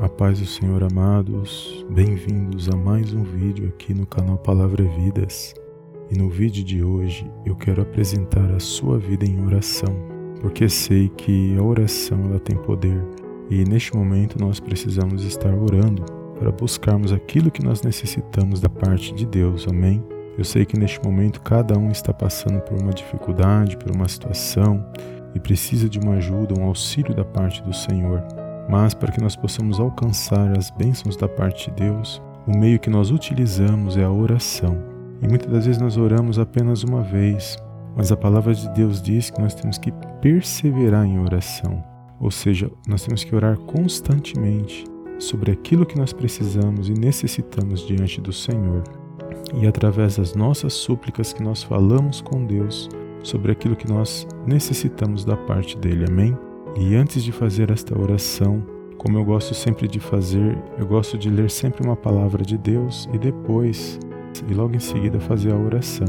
A 0.00 0.08
paz 0.08 0.40
do 0.40 0.46
Senhor, 0.46 0.82
amados, 0.82 1.84
bem-vindos 1.90 2.68
a 2.68 2.76
mais 2.76 3.12
um 3.12 3.22
vídeo 3.22 3.68
aqui 3.68 3.92
no 3.92 4.06
canal 4.06 4.38
Palavra 4.38 4.82
Vidas. 4.82 5.54
E 6.10 6.16
no 6.16 6.28
vídeo 6.30 6.64
de 6.64 6.82
hoje 6.82 7.30
eu 7.44 7.54
quero 7.54 7.82
apresentar 7.82 8.50
a 8.52 8.58
sua 8.58 8.98
vida 8.98 9.24
em 9.24 9.44
oração, 9.44 9.94
porque 10.40 10.68
sei 10.68 11.08
que 11.10 11.56
a 11.56 11.62
oração 11.62 12.18
ela 12.24 12.40
tem 12.40 12.56
poder 12.56 13.00
e 13.50 13.64
neste 13.64 13.94
momento 13.94 14.40
nós 14.40 14.58
precisamos 14.58 15.24
estar 15.24 15.54
orando 15.54 16.02
para 16.38 16.50
buscarmos 16.50 17.12
aquilo 17.12 17.50
que 17.50 17.62
nós 17.62 17.82
necessitamos 17.82 18.60
da 18.60 18.68
parte 18.68 19.14
de 19.14 19.26
Deus, 19.26 19.68
amém? 19.68 20.02
Eu 20.36 20.44
sei 20.44 20.64
que 20.64 20.78
neste 20.78 21.00
momento 21.04 21.42
cada 21.42 21.78
um 21.78 21.90
está 21.90 22.12
passando 22.12 22.60
por 22.62 22.80
uma 22.80 22.92
dificuldade, 22.92 23.76
por 23.76 23.94
uma 23.94 24.08
situação 24.08 24.84
e 25.34 25.38
precisa 25.38 25.88
de 25.88 25.98
uma 25.98 26.14
ajuda, 26.14 26.58
um 26.58 26.64
auxílio 26.64 27.14
da 27.14 27.24
parte 27.24 27.62
do 27.62 27.72
Senhor. 27.72 28.41
Mas 28.72 28.94
para 28.94 29.12
que 29.12 29.20
nós 29.20 29.36
possamos 29.36 29.78
alcançar 29.78 30.56
as 30.56 30.70
bênçãos 30.70 31.14
da 31.14 31.28
parte 31.28 31.68
de 31.68 31.76
Deus, 31.76 32.22
o 32.46 32.56
meio 32.56 32.78
que 32.78 32.88
nós 32.88 33.10
utilizamos 33.10 33.98
é 33.98 34.04
a 34.04 34.10
oração. 34.10 34.82
E 35.20 35.28
muitas 35.28 35.52
das 35.52 35.66
vezes 35.66 35.78
nós 35.78 35.98
oramos 35.98 36.38
apenas 36.38 36.82
uma 36.82 37.02
vez, 37.02 37.58
mas 37.94 38.10
a 38.10 38.16
palavra 38.16 38.54
de 38.54 38.66
Deus 38.70 39.02
diz 39.02 39.28
que 39.28 39.42
nós 39.42 39.54
temos 39.54 39.76
que 39.76 39.92
perseverar 40.22 41.04
em 41.04 41.18
oração. 41.18 41.84
Ou 42.18 42.30
seja, 42.30 42.70
nós 42.88 43.04
temos 43.04 43.22
que 43.22 43.36
orar 43.36 43.58
constantemente 43.58 44.86
sobre 45.18 45.52
aquilo 45.52 45.84
que 45.84 45.98
nós 45.98 46.14
precisamos 46.14 46.88
e 46.88 46.94
necessitamos 46.94 47.86
diante 47.86 48.22
do 48.22 48.32
Senhor. 48.32 48.84
E 49.52 49.66
através 49.66 50.16
das 50.16 50.34
nossas 50.34 50.72
súplicas 50.72 51.34
que 51.34 51.42
nós 51.42 51.62
falamos 51.62 52.22
com 52.22 52.46
Deus 52.46 52.88
sobre 53.22 53.52
aquilo 53.52 53.76
que 53.76 53.86
nós 53.86 54.26
necessitamos 54.46 55.26
da 55.26 55.36
parte 55.36 55.76
dele. 55.76 56.06
Amém? 56.08 56.34
E 56.76 56.94
antes 56.94 57.22
de 57.22 57.32
fazer 57.32 57.70
esta 57.70 57.98
oração, 57.98 58.62
como 58.96 59.18
eu 59.18 59.24
gosto 59.24 59.54
sempre 59.54 59.86
de 59.86 60.00
fazer, 60.00 60.56
eu 60.78 60.86
gosto 60.86 61.18
de 61.18 61.28
ler 61.28 61.50
sempre 61.50 61.84
uma 61.84 61.96
palavra 61.96 62.42
de 62.44 62.56
Deus 62.56 63.08
e 63.12 63.18
depois, 63.18 63.98
e 64.48 64.54
logo 64.54 64.74
em 64.74 64.80
seguida, 64.80 65.20
fazer 65.20 65.52
a 65.52 65.56
oração. 65.56 66.06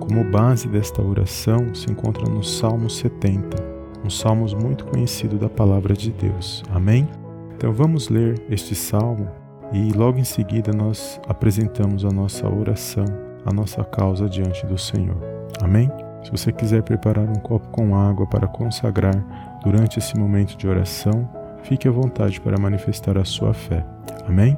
Como 0.00 0.22
base 0.24 0.68
desta 0.68 1.02
oração 1.02 1.74
se 1.74 1.90
encontra 1.90 2.28
no 2.28 2.42
Salmo 2.42 2.90
70, 2.90 3.56
um 4.04 4.10
salmo 4.10 4.46
muito 4.60 4.84
conhecido 4.84 5.38
da 5.38 5.48
palavra 5.48 5.94
de 5.94 6.10
Deus. 6.12 6.62
Amém? 6.70 7.08
Então 7.56 7.72
vamos 7.72 8.08
ler 8.08 8.40
este 8.50 8.74
salmo 8.74 9.28
e 9.72 9.92
logo 9.92 10.18
em 10.18 10.24
seguida 10.24 10.72
nós 10.72 11.20
apresentamos 11.26 12.04
a 12.04 12.10
nossa 12.10 12.46
oração, 12.48 13.04
a 13.44 13.52
nossa 13.52 13.82
causa 13.82 14.28
diante 14.28 14.66
do 14.66 14.76
Senhor. 14.76 15.16
Amém? 15.62 15.90
Se 16.22 16.30
você 16.30 16.52
quiser 16.52 16.82
preparar 16.82 17.28
um 17.28 17.40
copo 17.40 17.68
com 17.68 17.96
água 17.96 18.26
para 18.26 18.48
consagrar 18.48 19.24
durante 19.66 19.98
esse 19.98 20.16
momento 20.16 20.56
de 20.56 20.68
oração, 20.68 21.28
fique 21.64 21.88
à 21.88 21.90
vontade 21.90 22.40
para 22.40 22.56
manifestar 22.56 23.18
a 23.18 23.24
sua 23.24 23.52
fé. 23.52 23.84
Amém? 24.24 24.56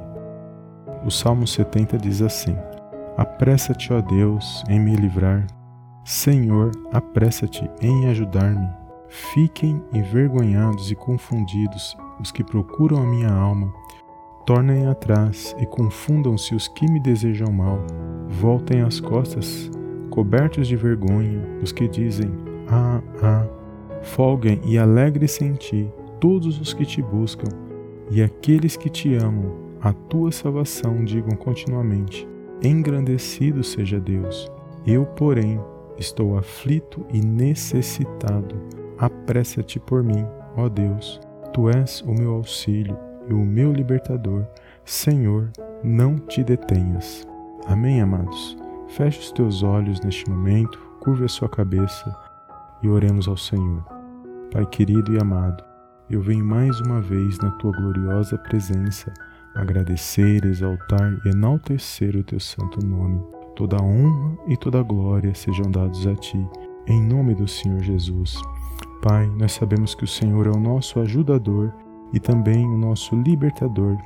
O 1.03 1.09
Salmo 1.09 1.47
70 1.47 1.97
diz 1.97 2.21
assim: 2.21 2.55
Apressa-te, 3.17 3.91
ó 3.91 4.01
Deus, 4.01 4.63
em 4.69 4.79
me 4.79 4.95
livrar. 4.95 5.47
Senhor, 6.05 6.69
apressa-te 6.93 7.67
em 7.81 8.07
ajudar-me. 8.09 8.69
Fiquem 9.33 9.81
envergonhados 9.91 10.91
e 10.91 10.95
confundidos 10.95 11.97
os 12.19 12.31
que 12.31 12.43
procuram 12.43 13.01
a 13.01 13.07
minha 13.07 13.31
alma. 13.31 13.73
Tornem 14.45 14.85
atrás 14.85 15.55
e 15.57 15.65
confundam-se 15.65 16.53
os 16.53 16.67
que 16.67 16.85
me 16.85 16.99
desejam 16.99 17.51
mal. 17.51 17.79
Voltem 18.27 18.81
as 18.81 18.99
costas 18.99 19.71
cobertos 20.11 20.67
de 20.67 20.75
vergonha, 20.75 21.41
os 21.63 21.71
que 21.71 21.87
dizem: 21.87 22.31
Ah, 22.67 23.01
ah, 23.23 23.58
folguem 24.01 24.61
e 24.65 24.77
alegrem-se 24.77 25.43
em 25.43 25.53
ti 25.53 25.91
todos 26.19 26.59
os 26.59 26.73
que 26.73 26.85
te 26.85 27.01
buscam, 27.01 27.49
e 28.11 28.21
aqueles 28.21 28.75
que 28.75 28.89
te 28.89 29.15
amam, 29.15 29.69
a 29.81 29.93
tua 29.93 30.31
salvação 30.31 31.03
digam 31.03 31.35
continuamente: 31.37 32.27
Engrandecido 32.61 33.63
seja 33.63 33.99
Deus. 33.99 34.51
Eu, 34.85 35.05
porém, 35.05 35.59
estou 35.97 36.37
aflito 36.37 37.05
e 37.11 37.21
necessitado. 37.21 38.55
Apressa-te 38.97 39.79
por 39.79 40.03
mim, 40.03 40.25
ó 40.57 40.67
Deus. 40.67 41.19
Tu 41.53 41.69
és 41.69 42.01
o 42.01 42.13
meu 42.13 42.33
auxílio 42.33 42.97
e 43.29 43.33
o 43.33 43.39
meu 43.39 43.71
libertador. 43.71 44.45
Senhor, 44.83 45.49
não 45.83 46.17
te 46.17 46.43
detenhas. 46.43 47.27
Amém, 47.67 48.01
amados? 48.01 48.57
Feche 48.87 49.19
os 49.19 49.31
teus 49.31 49.61
olhos 49.61 50.01
neste 50.01 50.29
momento, 50.29 50.79
curve 50.99 51.25
a 51.25 51.29
sua 51.29 51.47
cabeça 51.47 52.28
e 52.81 52.89
oremos 52.89 53.27
ao 53.27 53.37
Senhor. 53.37 53.83
Pai 54.51 54.65
querido 54.65 55.13
e 55.13 55.19
amado, 55.19 55.63
eu 56.09 56.21
venho 56.21 56.43
mais 56.43 56.79
uma 56.81 56.99
vez 57.01 57.37
na 57.37 57.51
tua 57.51 57.71
gloriosa 57.71 58.37
presença 58.37 59.13
agradecer, 59.55 60.43
exaltar 60.45 61.19
e 61.25 61.29
enaltecer 61.29 62.15
o 62.15 62.23
teu 62.23 62.39
santo 62.39 62.83
nome. 62.85 63.21
Toda 63.55 63.81
honra 63.81 64.37
e 64.47 64.57
toda 64.57 64.81
glória 64.81 65.35
sejam 65.35 65.69
dados 65.69 66.07
a 66.07 66.15
ti, 66.15 66.47
em 66.87 67.01
nome 67.01 67.35
do 67.35 67.47
Senhor 67.47 67.81
Jesus. 67.81 68.41
Pai, 69.01 69.27
nós 69.37 69.51
sabemos 69.51 69.93
que 69.93 70.03
o 70.03 70.07
Senhor 70.07 70.47
é 70.47 70.49
o 70.49 70.59
nosso 70.59 70.99
ajudador 70.99 71.73
e 72.13 72.19
também 72.19 72.65
o 72.65 72.77
nosso 72.77 73.15
libertador. 73.15 73.97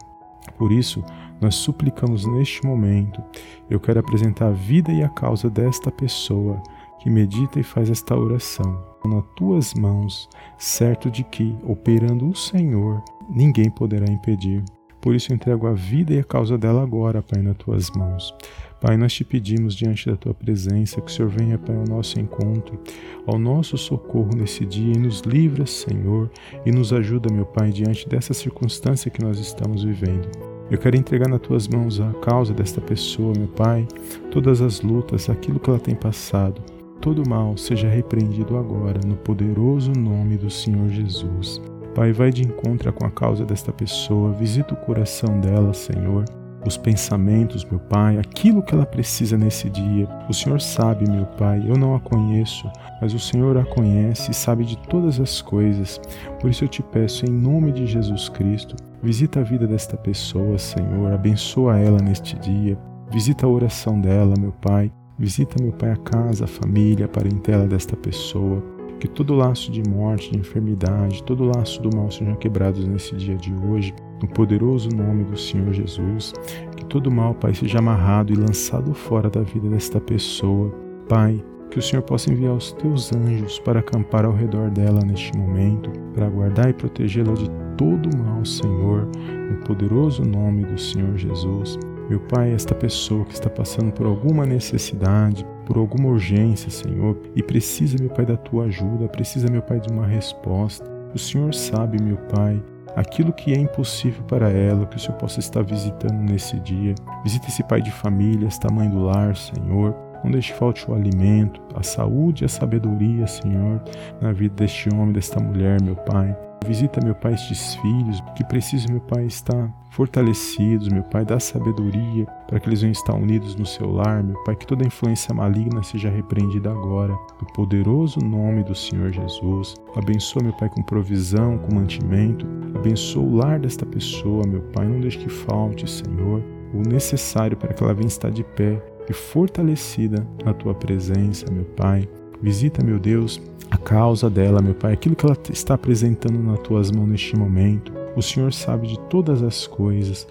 Por 0.58 0.72
isso, 0.72 1.04
nós 1.40 1.56
suplicamos 1.56 2.26
neste 2.26 2.66
momento. 2.66 3.22
Eu 3.70 3.80
quero 3.80 4.00
apresentar 4.00 4.48
a 4.48 4.52
vida 4.52 4.92
e 4.92 5.04
a 5.04 5.10
causa 5.10 5.50
desta 5.50 5.92
pessoa 5.92 6.62
que 7.04 7.10
medita 7.10 7.60
e 7.60 7.64
faz 7.64 7.90
esta 7.90 8.16
oração 8.16 8.82
nas 9.04 9.26
tuas 9.36 9.74
mãos, 9.74 10.30
certo 10.58 11.12
de 11.12 11.22
que, 11.22 11.54
operando 11.68 12.30
o 12.30 12.34
Senhor, 12.34 13.04
ninguém 13.30 13.70
poderá 13.70 14.10
impedir. 14.10 14.64
Por 15.02 15.14
isso 15.14 15.34
entrego 15.34 15.68
a 15.68 15.74
vida 15.74 16.14
e 16.14 16.20
a 16.20 16.24
causa 16.24 16.58
dela 16.58 16.82
agora, 16.82 17.22
Pai, 17.22 17.42
nas 17.42 17.58
tuas 17.58 17.92
mãos. 17.92 18.34
Pai, 18.80 18.96
nós 18.96 19.12
te 19.12 19.26
pedimos 19.26 19.76
diante 19.76 20.10
da 20.10 20.16
tua 20.16 20.34
presença 20.34 21.02
que 21.02 21.12
o 21.12 21.14
Senhor 21.14 21.28
venha, 21.28 21.58
Pai, 21.58 21.76
ao 21.76 21.84
nosso 21.84 22.18
encontro, 22.22 22.80
ao 23.28 23.38
nosso 23.38 23.78
socorro 23.78 24.32
nesse 24.34 24.66
dia 24.66 24.94
e 24.94 24.98
nos 24.98 25.20
livra, 25.24 25.66
Senhor, 25.66 26.32
e 26.66 26.72
nos 26.72 26.94
ajuda, 26.94 27.34
meu 27.34 27.46
Pai, 27.46 27.70
diante 27.72 28.08
dessa 28.08 28.34
circunstância 28.34 29.12
que 29.12 29.22
nós 29.22 29.40
estamos 29.40 29.84
vivendo. 29.84 30.30
Eu 30.72 30.78
quero 30.78 30.96
entregar 30.96 31.28
nas 31.28 31.42
tuas 31.42 31.68
mãos 31.68 32.00
a 32.00 32.14
causa 32.22 32.54
desta 32.54 32.80
pessoa, 32.80 33.34
meu 33.38 33.50
Pai, 33.50 33.86
todas 34.32 34.62
as 34.62 34.80
lutas, 34.80 35.30
aquilo 35.30 35.60
que 35.60 35.70
ela 35.70 35.80
tem 35.80 35.96
passado. 35.96 36.62
Todo 37.04 37.28
mal 37.28 37.58
seja 37.58 37.90
repreendido 37.90 38.58
agora, 38.58 38.98
no 39.06 39.18
poderoso 39.18 39.92
nome 39.92 40.38
do 40.38 40.50
Senhor 40.50 40.88
Jesus. 40.88 41.62
Pai, 41.94 42.14
vai 42.14 42.32
de 42.32 42.44
encontro 42.44 42.94
com 42.94 43.06
a 43.06 43.12
causa 43.12 43.44
desta 43.44 43.74
pessoa, 43.74 44.32
visita 44.32 44.74
o 44.74 44.78
coração 44.78 45.38
dela, 45.42 45.74
Senhor, 45.74 46.24
os 46.66 46.78
pensamentos, 46.78 47.66
meu 47.66 47.78
Pai, 47.78 48.18
aquilo 48.18 48.64
que 48.64 48.74
ela 48.74 48.86
precisa 48.86 49.38
nesse 49.38 49.70
dia. 49.70 50.08
O 50.30 50.34
Senhor 50.34 50.62
sabe, 50.62 51.06
meu 51.12 51.26
Pai, 51.26 51.62
eu 51.68 51.76
não 51.76 51.94
a 51.94 52.00
conheço, 52.00 52.72
mas 53.02 53.14
o 53.14 53.20
Senhor 53.20 53.58
a 53.58 53.66
conhece 53.66 54.32
e 54.32 54.34
sabe 54.34 54.64
de 54.64 54.78
todas 54.88 55.20
as 55.20 55.42
coisas. 55.42 56.00
Por 56.40 56.50
isso 56.50 56.64
eu 56.64 56.70
te 56.70 56.82
peço, 56.82 57.26
em 57.26 57.34
nome 57.34 57.74
de 57.74 57.86
Jesus 57.86 58.30
Cristo, 58.30 58.78
visita 59.04 59.42
a 59.42 59.44
vida 59.44 59.68
desta 59.68 59.98
pessoa, 59.98 60.58
Senhor, 60.58 61.12
abençoa 61.12 61.78
ela 61.78 61.98
neste 62.02 62.40
dia, 62.40 62.78
visita 63.12 63.46
a 63.46 63.50
oração 63.50 64.00
dela, 64.00 64.36
meu 64.40 64.54
Pai. 64.54 64.90
Visita, 65.24 65.56
meu 65.64 65.72
Pai, 65.72 65.90
a 65.90 65.96
casa, 65.96 66.44
a 66.44 66.48
família, 66.48 67.06
a 67.06 67.08
parentela 67.08 67.66
desta 67.66 67.96
pessoa. 67.96 68.62
Que 69.00 69.08
todo 69.08 69.34
laço 69.34 69.72
de 69.72 69.82
morte, 69.90 70.30
de 70.30 70.38
enfermidade, 70.38 71.24
todo 71.24 71.46
laço 71.46 71.82
do 71.82 71.96
mal 71.96 72.12
sejam 72.12 72.36
quebrados 72.36 72.86
nesse 72.86 73.16
dia 73.16 73.38
de 73.38 73.54
hoje, 73.66 73.94
no 74.22 74.28
poderoso 74.28 74.90
nome 74.90 75.24
do 75.24 75.38
Senhor 75.38 75.72
Jesus. 75.72 76.34
Que 76.76 76.84
todo 76.88 77.10
mal, 77.10 77.34
Pai, 77.34 77.56
seja 77.56 77.80
amarrado 77.80 78.34
e 78.34 78.36
lançado 78.36 78.94
fora 78.94 79.30
da 79.30 79.44
vida 79.44 79.70
desta 79.70 79.98
pessoa. 80.02 80.76
Pai, 81.08 81.42
que 81.72 81.80
o 81.80 81.82
Senhor 81.82 82.02
possa 82.02 82.30
enviar 82.30 82.56
os 82.56 82.74
teus 82.74 83.14
anjos 83.14 83.60
para 83.60 83.80
acampar 83.80 84.26
ao 84.26 84.34
redor 84.34 84.70
dela 84.72 85.00
neste 85.06 85.32
momento, 85.38 85.90
para 86.14 86.30
guardar 86.30 86.70
e 86.70 86.74
protegê-la 86.74 87.32
de 87.32 87.50
todo 87.78 88.10
mal, 88.18 88.44
Senhor, 88.44 89.08
no 89.50 89.56
poderoso 89.66 90.22
nome 90.26 90.66
do 90.66 90.78
Senhor 90.78 91.18
Jesus. 91.18 91.80
Meu 92.10 92.20
Pai, 92.20 92.52
esta 92.52 92.76
pessoa 92.76 93.24
que 93.26 93.34
está 93.34 93.50
passando 93.50 93.92
por 93.92 94.06
alguma 94.06 94.46
necessidade, 94.46 95.46
por 95.66 95.78
alguma 95.78 96.10
urgência, 96.10 96.70
Senhor, 96.70 97.18
e 97.36 97.42
precisa, 97.42 97.98
meu 98.00 98.10
Pai, 98.10 98.26
da 98.26 98.36
tua 98.36 98.66
ajuda, 98.66 99.08
precisa, 99.08 99.50
meu 99.50 99.62
Pai, 99.62 99.80
de 99.80 99.92
uma 99.92 100.06
resposta. 100.06 100.92
O 101.14 101.18
Senhor 101.18 101.54
sabe, 101.54 102.02
meu 102.02 102.18
Pai, 102.18 102.62
aquilo 102.96 103.32
que 103.32 103.54
é 103.54 103.58
impossível 103.58 104.24
para 104.24 104.50
ela, 104.50 104.86
que 104.86 104.98
o 104.98 105.00
Senhor 105.00 105.18
possa 105.18 105.40
estar 105.40 105.64
visitando 105.64 106.20
nesse 106.30 106.60
dia. 106.60 106.94
Visita 107.24 107.48
esse 107.48 107.64
pai 107.64 107.82
de 107.82 107.92
família, 107.92 108.48
esta 108.48 108.72
mãe 108.72 108.90
do 108.90 109.04
lar, 109.04 109.36
Senhor. 109.36 109.96
Não 110.24 110.32
deixe 110.32 110.54
falte 110.54 110.90
o 110.90 110.94
alimento, 110.96 111.62
a 111.76 111.84
saúde 111.84 112.44
e 112.44 112.46
a 112.46 112.50
sabedoria, 112.50 113.28
Senhor, 113.28 113.82
na 114.22 114.32
vida 114.32 114.56
deste 114.56 114.90
homem, 114.94 115.14
desta 115.14 115.40
mulher, 115.40 115.82
meu 115.82 115.96
Pai. 115.96 116.36
Visita, 116.64 117.04
meu 117.04 117.14
Pai, 117.14 117.34
estes 117.34 117.76
filhos 117.76 118.22
que 118.36 118.44
precisam, 118.46 118.92
meu 118.92 119.02
Pai, 119.02 119.26
estar 119.26 119.70
fortalecidos, 119.92 120.88
meu 120.88 121.04
Pai, 121.04 121.26
dá 121.26 121.40
sabedoria 121.40 122.26
para 122.48 122.60
que 122.60 122.70
eles 122.70 122.82
venham 122.82 122.94
estar 122.94 123.14
unidos 123.14 123.56
no 123.56 123.66
seu 123.66 123.92
lar, 123.92 124.24
meu 124.24 124.42
Pai, 124.44 124.56
que 124.56 124.66
toda 124.66 124.86
influência 124.86 125.34
maligna 125.36 125.84
seja 125.84 126.10
repreendida 126.10 126.72
agora, 126.72 127.14
no 127.14 127.48
poderoso 127.54 128.20
nome 128.22 128.64
do 128.64 128.74
Senhor 128.74 129.12
Jesus. 129.12 129.76
Abençoa, 129.96 130.42
meu 130.42 130.54
Pai, 130.54 130.70
com 130.70 130.82
provisão, 130.82 131.58
com 131.58 131.76
mantimento, 131.76 132.48
abençoa 132.74 133.24
o 133.24 133.36
lar 133.36 133.60
desta 133.60 133.86
pessoa, 133.86 134.48
meu 134.48 134.62
Pai, 134.62 134.88
não 134.88 135.02
deixe 135.02 135.18
que 135.18 135.30
falte, 135.30 135.90
Senhor, 135.90 136.42
o 136.74 136.82
necessário 136.82 137.58
para 137.58 137.74
que 137.74 137.84
ela 137.84 137.94
venha 137.94 138.08
estar 138.08 138.32
de 138.32 138.44
pé 138.44 138.82
e 139.10 139.14
fortalecida 139.14 140.26
na 140.46 140.54
tua 140.54 140.74
presença, 140.74 141.46
meu 141.52 141.66
Pai. 141.66 142.08
Visita, 142.42 142.84
meu 142.84 143.00
Deus, 143.00 143.42
causa 143.84 144.30
dela, 144.30 144.62
meu 144.62 144.74
Pai, 144.74 144.94
aquilo 144.94 145.16
que 145.16 145.26
ela 145.26 145.38
está 145.52 145.74
apresentando 145.74 146.40
nas 146.40 146.60
tuas 146.60 146.92
mãos 146.92 147.08
neste 147.08 147.36
momento. 147.36 147.94
O 148.16 148.22
Senhor 148.22 148.54
sabe 148.54 148.88
de 148.88 149.00
todas 149.10 149.42
as 149.44 149.68
coisas. 149.68 150.28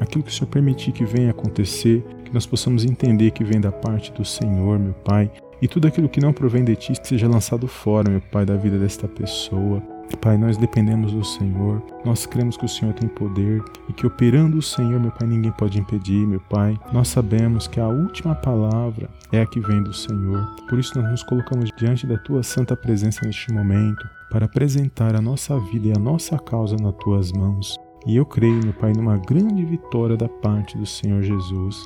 Aquilo 0.00 0.24
que 0.24 0.30
o 0.30 0.32
Senhor 0.32 0.48
permitir 0.48 0.92
que 0.92 1.04
venha 1.04 1.30
acontecer, 1.30 2.04
que 2.24 2.34
nós 2.34 2.46
possamos 2.46 2.84
entender 2.84 3.30
que 3.30 3.44
vem 3.44 3.60
da 3.60 3.72
parte 3.72 4.12
do 4.12 4.24
Senhor, 4.24 4.78
meu 4.78 4.92
Pai, 4.92 5.30
e 5.60 5.68
tudo 5.68 5.86
aquilo 5.88 6.08
que 6.08 6.20
não 6.20 6.32
provém 6.32 6.64
de 6.64 6.76
ti 6.76 6.92
seja 7.02 7.28
lançado 7.28 7.66
fora, 7.66 8.10
meu 8.10 8.20
Pai, 8.20 8.44
da 8.44 8.56
vida 8.56 8.78
desta 8.78 9.08
pessoa. 9.08 9.82
Pai, 10.26 10.36
nós 10.36 10.56
dependemos 10.56 11.12
do 11.12 11.24
Senhor, 11.24 11.82
nós 12.04 12.26
cremos 12.26 12.56
que 12.56 12.64
o 12.64 12.68
Senhor 12.68 12.92
tem 12.94 13.08
poder 13.08 13.62
e 13.88 13.92
que 13.92 14.06
operando 14.06 14.58
o 14.58 14.62
Senhor, 14.62 15.00
meu 15.00 15.10
Pai, 15.10 15.26
ninguém 15.26 15.52
pode 15.52 15.78
impedir, 15.78 16.26
meu 16.26 16.40
Pai. 16.40 16.78
Nós 16.92 17.08
sabemos 17.08 17.66
que 17.66 17.80
a 17.80 17.86
última 17.86 18.34
palavra 18.34 19.08
é 19.32 19.40
a 19.40 19.46
que 19.46 19.60
vem 19.60 19.82
do 19.82 19.92
Senhor. 19.92 20.44
Por 20.68 20.78
isso 20.78 21.00
nós 21.00 21.10
nos 21.10 21.22
colocamos 21.22 21.70
diante 21.76 22.06
da 22.06 22.18
tua 22.18 22.42
santa 22.42 22.76
presença 22.76 23.24
neste 23.24 23.52
momento 23.52 24.04
para 24.30 24.46
apresentar 24.46 25.14
a 25.14 25.20
nossa 25.20 25.58
vida 25.60 25.88
e 25.88 25.92
a 25.92 25.98
nossa 25.98 26.38
causa 26.38 26.76
nas 26.76 26.94
tuas 26.96 27.32
mãos. 27.32 27.76
E 28.06 28.16
eu 28.16 28.26
creio, 28.26 28.62
meu 28.62 28.72
Pai, 28.72 28.92
numa 28.92 29.16
grande 29.16 29.64
vitória 29.64 30.16
da 30.16 30.28
parte 30.28 30.76
do 30.76 30.86
Senhor 30.86 31.22
Jesus. 31.22 31.84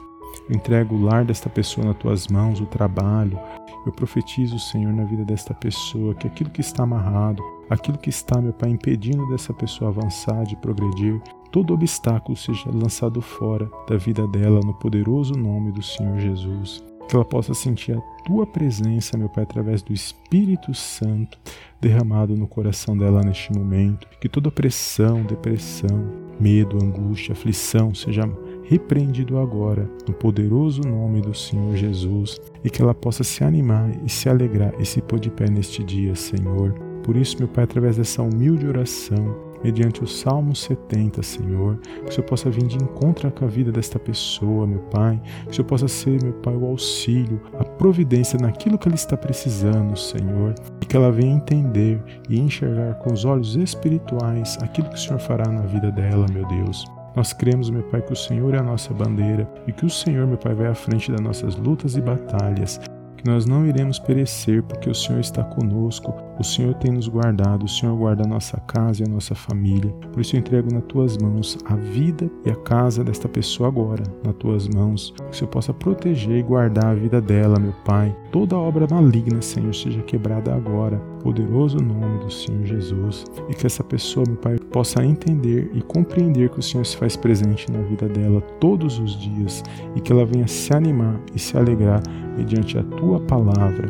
Eu 0.49 0.57
entrego 0.57 0.95
o 0.95 1.03
lar 1.03 1.25
desta 1.25 1.49
pessoa 1.49 1.87
nas 1.87 1.97
tuas 1.97 2.29
mãos, 2.29 2.61
o 2.61 2.67
trabalho. 2.67 3.39
Eu 3.87 3.93
profetizo, 3.93 4.59
Senhor, 4.59 4.93
na 4.93 5.05
vida 5.05 5.25
desta 5.25 5.55
pessoa 5.55 6.15
que 6.15 6.27
aquilo 6.27 6.51
que 6.51 6.61
está 6.61 6.83
amarrado, 6.83 7.43
aquilo 7.71 7.97
que 7.97 8.11
está, 8.11 8.41
meu 8.41 8.53
Pai, 8.53 8.71
impedindo 8.71 9.27
dessa 9.29 9.55
pessoa 9.55 9.91
avançar, 9.91 10.43
de 10.45 10.57
progredir, 10.57 11.21
todo 11.53 11.73
obstáculo 11.73 12.37
seja 12.37 12.69
lançado 12.71 13.23
fora 13.23 13.71
da 13.89 13.97
vida 13.97 14.27
dela 14.27 14.61
no 14.61 14.75
poderoso 14.75 15.35
nome 15.35 15.71
do 15.71 15.83
Senhor 15.83 16.19
Jesus. 16.19 16.85
Que 17.09 17.17
ela 17.17 17.25
possa 17.25 17.55
sentir 17.55 17.97
a 17.97 18.01
tua 18.25 18.47
presença, 18.47 19.19
meu 19.19 19.29
Pai, 19.29 19.43
através 19.43 19.83
do 19.83 19.93
Espírito 19.93 20.73
Santo 20.75 21.39
derramado 21.81 22.37
no 22.37 22.47
coração 22.47 22.97
dela 22.97 23.23
neste 23.23 23.53
momento. 23.53 24.07
Que 24.21 24.29
toda 24.29 24.51
pressão, 24.51 25.25
depressão, 25.25 26.07
medo, 26.39 26.77
angústia, 26.77 27.33
aflição 27.33 27.93
seja 27.95 28.31
repreendido 28.63 29.39
agora, 29.39 29.91
no 30.07 30.15
poderoso 30.15 30.83
nome 30.83 31.21
do 31.21 31.35
Senhor 31.35 31.75
Jesus, 31.75 32.41
e 32.63 32.71
que 32.71 32.81
ela 32.81 32.95
possa 32.95 33.25
se 33.25 33.43
animar 33.43 33.91
e 34.05 34.09
se 34.09 34.29
alegrar 34.29 34.73
e 34.79 34.85
se 34.85 35.03
pôr 35.03 35.19
de 35.19 35.31
pé 35.31 35.51
neste 35.51 35.83
dia, 35.83 36.15
Senhor. 36.15 36.90
Por 37.11 37.17
isso, 37.17 37.39
meu 37.41 37.49
Pai, 37.49 37.65
através 37.65 37.97
dessa 37.97 38.23
humilde 38.23 38.69
oração, 38.69 39.35
mediante 39.65 40.01
o 40.01 40.07
Salmo 40.07 40.55
70, 40.55 41.21
Senhor, 41.25 41.77
que 42.05 42.09
o 42.09 42.13
Senhor 42.13 42.25
possa 42.25 42.49
vir 42.49 42.69
de 42.69 42.77
encontro 42.77 43.29
com 43.33 43.47
a 43.47 43.49
vida 43.49 43.73
desta 43.73 43.99
pessoa, 43.99 44.65
meu 44.65 44.79
Pai, 44.93 45.21
que 45.47 45.51
o 45.51 45.55
Senhor 45.57 45.67
possa 45.67 45.89
ser, 45.89 46.23
meu 46.23 46.35
Pai, 46.35 46.55
o 46.55 46.67
auxílio, 46.67 47.41
a 47.59 47.65
providência 47.65 48.39
naquilo 48.41 48.79
que 48.79 48.87
ela 48.87 48.95
está 48.95 49.17
precisando, 49.17 49.99
Senhor, 49.99 50.55
e 50.81 50.87
que 50.87 50.97
ela 50.97 51.11
venha 51.11 51.35
entender 51.35 52.01
e 52.29 52.39
enxergar 52.39 52.95
com 53.01 53.13
os 53.13 53.25
olhos 53.25 53.57
espirituais 53.57 54.57
aquilo 54.63 54.89
que 54.89 54.95
o 54.95 55.01
Senhor 55.01 55.19
fará 55.19 55.51
na 55.51 55.63
vida 55.63 55.91
dela, 55.91 56.27
meu 56.33 56.47
Deus. 56.47 56.85
Nós 57.17 57.33
cremos, 57.33 57.71
meu 57.71 57.83
Pai, 57.83 58.03
que 58.03 58.13
o 58.13 58.17
Senhor 58.17 58.55
é 58.55 58.59
a 58.59 58.63
nossa 58.63 58.95
bandeira 58.95 59.53
e 59.67 59.73
que 59.73 59.85
o 59.85 59.91
Senhor, 59.91 60.29
meu 60.29 60.39
Pai, 60.39 60.55
vai 60.55 60.69
à 60.69 60.75
frente 60.77 61.11
das 61.11 61.21
nossas 61.21 61.57
lutas 61.57 61.97
e 61.97 62.01
batalhas 62.01 62.81
que 63.21 63.27
nós 63.27 63.45
não 63.45 63.67
iremos 63.67 63.99
perecer, 63.99 64.63
porque 64.63 64.89
o 64.89 64.95
Senhor 64.95 65.21
está 65.21 65.45
conosco, 65.45 66.15
o 66.39 66.45
Senhor 66.45 66.73
tem 66.75 66.91
nos 66.91 67.07
guardado, 67.07 67.65
o 67.65 67.69
Senhor 67.69 67.95
guarda 67.95 68.25
a 68.25 68.27
nossa 68.29 68.59
casa 68.61 69.03
e 69.03 69.07
a 69.07 69.11
nossa 69.11 69.35
família. 69.35 69.91
Por 70.11 70.21
isso 70.21 70.35
eu 70.35 70.41
entrego 70.41 70.73
nas 70.73 70.85
tuas 70.85 71.19
mãos 71.19 71.59
a 71.67 71.77
vida 71.77 72.31
e 72.47 72.51
a 72.51 72.57
casa 72.57 73.05
desta 73.05 73.29
pessoa 73.29 73.69
agora, 73.69 74.05
nas 74.25 74.35
tuas 74.37 74.67
mãos, 74.69 75.13
que 75.17 75.31
o 75.31 75.35
Senhor 75.35 75.51
possa 75.51 75.75
proteger 75.75 76.39
e 76.39 76.43
guardar 76.43 76.87
a 76.87 76.95
vida 76.95 77.21
dela, 77.21 77.59
meu 77.59 77.75
Pai. 77.85 78.17
Toda 78.33 78.57
obra 78.57 78.87
maligna, 78.91 79.43
Senhor, 79.43 79.75
seja 79.75 80.01
quebrada 80.03 80.55
agora, 80.55 80.99
poderoso 81.23 81.79
nome 81.79 82.19
do 82.25 82.31
Senhor 82.31 82.65
Jesus, 82.65 83.25
e 83.49 83.55
que 83.55 83.67
essa 83.67 83.85
pessoa, 83.85 84.25
meu 84.27 84.37
Pai, 84.37 84.59
possa 84.71 85.05
entender 85.05 85.71
e 85.73 85.81
compreender 85.83 86.51
que 86.51 86.59
o 86.59 86.63
Senhor 86.63 86.85
se 86.85 86.97
faz 86.97 87.17
presente 87.17 87.71
na 87.71 87.81
vida 87.83 88.09
dela 88.09 88.41
todos 88.59 88.99
os 88.99 89.19
dias 89.19 89.63
e 89.95 90.01
que 90.01 90.13
ela 90.13 90.25
venha 90.25 90.47
se 90.47 90.75
animar 90.75 91.21
e 91.35 91.39
se 91.39 91.57
alegrar 91.57 92.03
mediante 92.37 92.79
a 92.79 92.83
tua 92.83 93.21
palavra. 93.21 93.89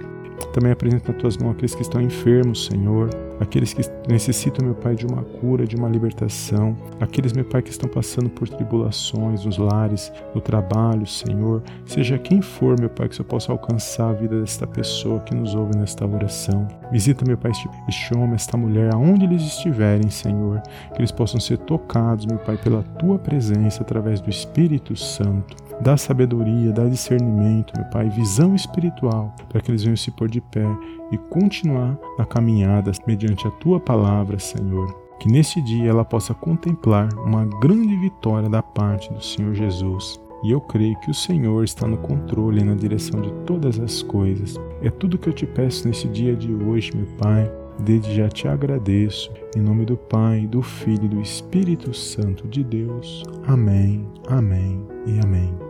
Também 0.52 0.72
apresento 0.72 1.12
nas 1.12 1.20
tuas 1.20 1.36
mãos 1.36 1.52
aqueles 1.52 1.74
que 1.74 1.82
estão 1.82 2.00
enfermos, 2.00 2.66
Senhor, 2.66 3.10
aqueles 3.40 3.72
que 3.72 3.82
necessitam, 4.06 4.64
meu 4.64 4.75
Pai, 4.75 4.94
de 4.94 5.06
uma 5.06 5.22
cura, 5.22 5.66
de 5.66 5.75
uma 5.75 5.88
libertação, 5.88 6.76
aqueles, 7.00 7.32
meu 7.32 7.44
Pai, 7.44 7.62
que 7.62 7.70
estão 7.70 7.88
passando 7.88 8.28
por 8.28 8.48
tribulações 8.48 9.44
nos 9.44 9.56
lares, 9.56 10.12
no 10.34 10.40
trabalho, 10.40 11.06
Senhor, 11.06 11.62
seja 11.87 12.19
quem 12.19 12.42
for, 12.42 12.78
meu 12.78 12.90
Pai, 12.90 13.08
que 13.08 13.20
eu 13.20 13.25
possa 13.25 13.50
alcançar 13.50 14.10
a 14.10 14.12
vida 14.12 14.38
desta 14.40 14.66
pessoa 14.66 15.20
que 15.20 15.34
nos 15.34 15.54
ouve 15.54 15.76
nesta 15.76 16.06
oração. 16.06 16.69
Visita, 16.92 17.25
meu 17.26 17.38
Pai, 17.38 17.50
este 17.88 18.14
homem, 18.14 18.34
esta 18.34 18.56
mulher, 18.56 18.94
aonde 18.94 19.25
eles 19.25 19.42
estiverem, 19.42 20.10
Senhor, 20.10 20.60
que 20.94 21.00
eles 21.00 21.10
possam 21.10 21.40
ser 21.40 21.58
tocados, 21.58 22.26
meu 22.26 22.38
Pai, 22.38 22.58
pela 22.58 22.82
tua 22.82 23.19
presença 23.19 23.82
através 23.82 24.20
do 24.20 24.28
Espírito 24.28 24.94
Santo. 24.94 25.56
Dá 25.81 25.96
sabedoria, 25.96 26.72
dá 26.72 26.84
discernimento, 26.84 27.72
meu 27.75 27.87
Pai, 27.87 28.10
visão 28.10 28.54
espiritual, 28.54 29.34
para 29.48 29.62
que 29.62 29.70
eles 29.70 29.82
venham 29.82 29.96
se 29.96 30.10
pôr 30.10 30.28
de 30.28 30.40
pé 30.40 30.66
e 31.10 31.18
continuar 31.18 31.98
na 32.18 32.24
caminhada 32.24 32.92
mediante 33.06 33.46
a 33.46 33.50
tua 33.50 33.80
palavra, 33.80 34.38
Senhor. 34.38 34.94
Que 35.18 35.28
nesse 35.28 35.60
dia 35.60 35.90
ela 35.90 36.04
possa 36.04 36.32
contemplar 36.32 37.08
uma 37.14 37.44
grande 37.60 37.94
vitória 37.96 38.48
da 38.48 38.62
parte 38.62 39.12
do 39.12 39.22
Senhor 39.22 39.54
Jesus. 39.54 40.18
E 40.42 40.50
eu 40.50 40.60
creio 40.60 40.98
que 41.00 41.10
o 41.10 41.14
Senhor 41.14 41.62
está 41.64 41.86
no 41.86 41.98
controle 41.98 42.60
e 42.60 42.64
na 42.64 42.74
direção 42.74 43.20
de 43.20 43.30
todas 43.44 43.78
as 43.78 44.02
coisas. 44.02 44.56
É 44.80 44.88
tudo 44.90 45.18
que 45.18 45.28
eu 45.28 45.32
te 45.34 45.46
peço 45.46 45.86
nesse 45.86 46.08
dia 46.08 46.34
de 46.34 46.52
hoje, 46.54 46.90
meu 46.94 47.06
Pai. 47.18 47.50
Desde 47.78 48.14
já 48.14 48.28
te 48.28 48.48
agradeço. 48.48 49.30
Em 49.56 49.60
nome 49.60 49.84
do 49.84 49.96
Pai, 49.96 50.46
do 50.46 50.62
Filho 50.62 51.04
e 51.04 51.08
do 51.08 51.20
Espírito 51.20 51.92
Santo 51.92 52.48
de 52.48 52.64
Deus. 52.64 53.22
Amém, 53.46 54.06
amém 54.28 54.86
e 55.06 55.18
amém. 55.20 55.69